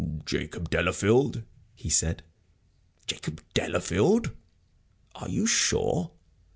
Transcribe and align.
"Jacob 0.25 0.71
Delafield?" 0.71 1.43
he 1.75 1.87
said. 1.87 2.23
"Jacob 3.05 3.39
Delafield? 3.53 4.31
Are 5.13 5.29
you 5.29 5.45
sure?" 5.45 6.09